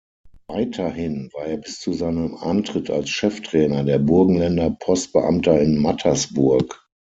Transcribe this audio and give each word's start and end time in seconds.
Weiterhin 0.49 1.29
war 1.35 1.45
er 1.45 1.57
bis 1.57 1.79
zu 1.79 1.93
seinem 1.93 2.33
Antritt 2.33 2.89
als 2.89 3.11
Cheftrainer 3.11 3.83
der 3.83 3.99
Burgenländer 3.99 4.71
Postbeamter 4.71 5.61
in 5.61 5.77
Mattersburg. 5.77 6.89